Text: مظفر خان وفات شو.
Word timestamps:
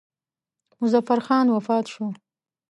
مظفر 0.81 1.19
خان 1.27 1.45
وفات 1.49 1.85
شو. 1.93 2.05